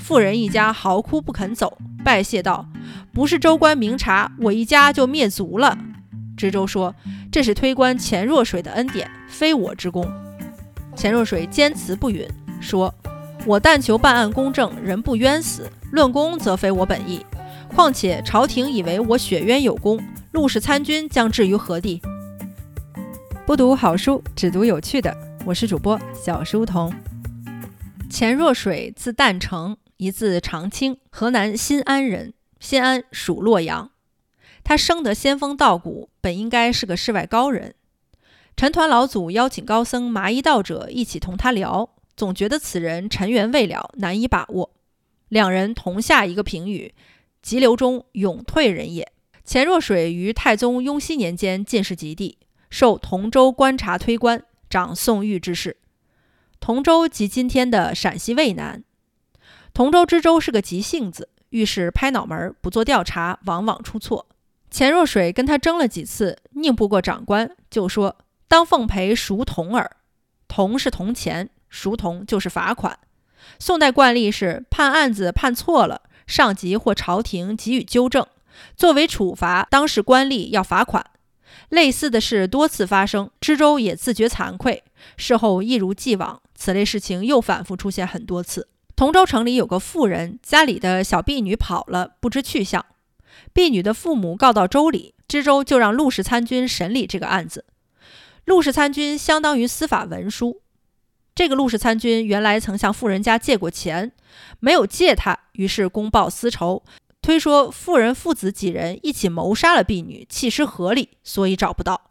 [0.00, 2.66] 妇人一家嚎哭不肯走，拜谢道
[3.12, 5.78] ：“不是州官明察，我一家就灭族了。”
[6.36, 6.94] 知州说
[7.30, 10.10] ：“这是推官钱若水的恩典，非我之功。”
[10.96, 12.26] 钱若水坚持不允，
[12.60, 12.92] 说
[13.46, 15.70] ：“我但求办案公正，人不冤死。
[15.92, 17.24] 论功则非我本意。
[17.68, 20.00] 况且朝廷以为我雪冤有功，
[20.32, 22.00] 陆氏参军将置于何地？”
[23.46, 25.14] 不读好书，只读有趣的。
[25.44, 26.92] 我是主播小书童。
[28.08, 32.32] 钱若水字旦成，一字长青，河南新安人。
[32.58, 33.90] 新安属洛阳。
[34.64, 37.74] 他生得仙风道骨，本应该是个世外高人。
[38.56, 44.70] 陈团老祖邀请高僧麻衣道者一起同他聊，总觉得此人尘缘未了，难以把握。
[45.28, 46.94] 两人同下一个评语：
[47.42, 49.12] 急流中永退人也。
[49.44, 52.38] 钱若水于太宗雍熙年间进士及第，
[52.70, 55.76] 受同州观察推官，掌宋玉之事。
[56.58, 58.82] 同州即今天的陕西渭南。
[59.72, 64.26] 同州知州是个急性子，遇事拍脑门，不做调查，往往出错。
[64.70, 68.16] 钱若水跟他争了几次，拧不过长官，就说。
[68.48, 69.88] 当奉陪赎铜耳，
[70.48, 72.98] 铜是铜钱，赎铜就是罚款。
[73.60, 78.26] 宋代惯例是判案子判错了，上级或朝廷给予纠正，
[78.74, 81.06] 作为处罚，当事官吏要罚款。
[81.68, 84.82] 类似的事多次发生，知州也自觉惭愧，
[85.16, 86.42] 事后一如既往。
[86.56, 88.66] 此类事情又反复出现很多次。
[89.00, 92.84] 同州城里有个妇人，家里的小婢女跑了，不知去向。
[93.54, 97.64] 婢女的父母告到州里，知州就让陆氏参军审理这个案子。
[98.44, 100.60] 陆氏参军相当于司法文书。
[101.34, 104.12] 这个陆氏参军原来曾向富人家借过钱，
[104.58, 106.82] 没有借他，于是公报私仇，
[107.22, 112.10] 推说富人父子几人一起谋杀了婢女，弃尸河里，所以找不到。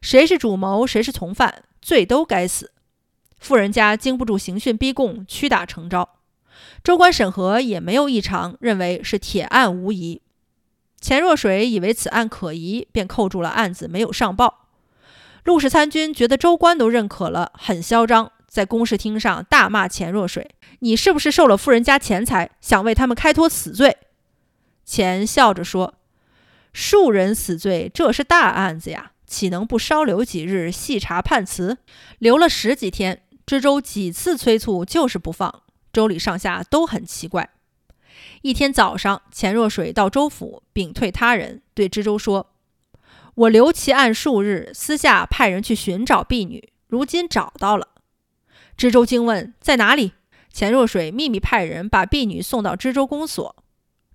[0.00, 2.70] 谁是主谋，谁是从犯，罪都该死。
[3.40, 6.19] 富人家经不住刑讯逼供，屈打成招。
[6.82, 10.22] 州官审核也没有异常，认为是铁案无疑。
[11.00, 14.68] 钱若水以为此案可疑，便扣住了案子，没有上报。
[15.44, 23.96] 陆氏参军觉得州官都认可了，很嚣张，在公事厅上大骂钱若水：“你是不是受了富人家钱财，想为他们开脱死罪？”
[24.84, 25.94] 钱笑着说
[26.74, 31.78] ：“庶人死罪，这是大案子呀，岂能不稍留几日细查判词？
[32.18, 35.62] 留了十几天，知州几次催促，就是不放。
[35.92, 37.50] 州里上下都很奇怪。
[38.42, 42.52] 一天早上，钱若水到州府禀退他人，对知州说。”
[43.34, 47.88] 我留其案数日，私下派人去寻找婢女，如今找到了。
[48.76, 50.12] 知州惊问在哪里？
[50.52, 53.56] 钱若水秘密派人把婢女送到知州公所。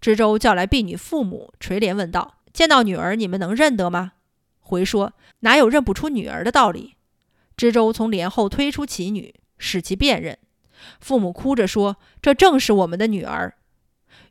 [0.00, 4.12] 知州叫来婢女父母，垂帘问道：“见到女儿，你们能认得吗？”
[4.60, 6.96] 回说：“哪有认不出女儿的道理？”
[7.56, 10.36] 知州从帘后推出其女，使其辨认。
[11.00, 13.54] 父母哭着说：“这正是我们的女儿。”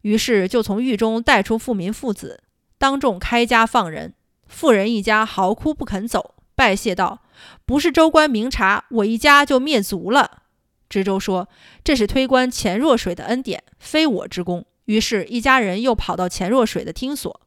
[0.01, 2.43] 于是就从狱中带出富民父子，
[2.77, 4.13] 当众开家放人。
[4.47, 7.21] 妇人一家嚎哭不肯走，拜谢道
[7.65, 10.43] ：“不是州官明察，我一家就灭族了。”
[10.89, 11.47] 知州说
[11.83, 17.41] ：“这是推官钱若水的恩典，非我之功。”于是，一家人又跑到钱若水的厅所。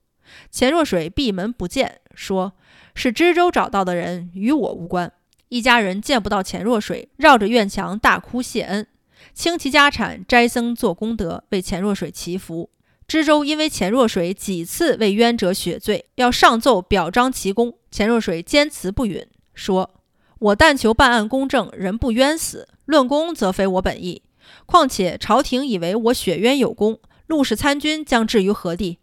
[0.51, 2.55] 钱若水闭门不见，说
[2.97, 5.13] ：“是知州找到的人，与我无关。”
[5.49, 8.87] 一家人见不到钱若水，绕着院墙大哭谢恩，
[9.33, 12.71] 倾其家产斋僧做功德，为钱若水祈福。
[13.07, 17.79] 知州因为钱若水几次为冤者雪罪，要上奏表彰其功。
[17.93, 19.25] 钱若水坚持不允，
[19.55, 19.95] 说
[20.41, 22.69] ：“我但求办案公正，人不冤死。
[22.85, 24.23] 论功则非我本意。
[24.67, 28.99] 况且朝廷以为我雪冤有功，陆氏参军将置于何地？”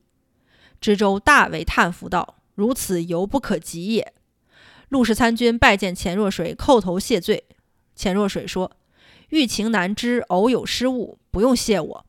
[0.82, 4.12] 知州大为叹服道：“如此犹不可及也。”
[4.94, 7.46] 陆氏参军拜见钱若水，叩头谢罪。
[7.96, 8.74] 钱若水说
[9.30, 12.06] ：“欲情难知，偶有失误，不用谢我。”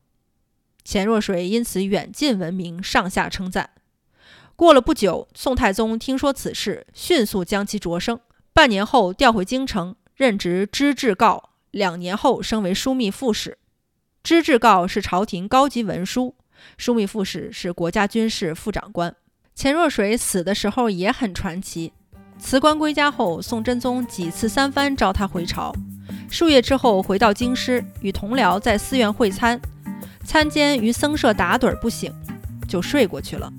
[0.85, 3.71] 钱若水因此远近闻名，上下称赞。
[4.55, 8.19] 过了不久，宋太宗听说此事，迅速将其擢升。
[8.53, 11.41] 半年后调回京城，任职知制诰。
[11.71, 13.57] 两年后升为枢密副使。
[14.21, 16.35] 知制诰是朝廷高级文书，
[16.77, 19.15] 枢密副使是国家军事副长官。
[19.55, 21.91] 钱若水死的时候也很传奇。
[22.37, 25.73] 辞官归家后，宋真宗几次三番召他回朝。
[26.29, 29.59] 数月之后回到京师，与同僚在寺院会餐。
[30.23, 32.13] 餐间于僧舍打盹不醒，
[32.67, 33.51] 就睡过去了。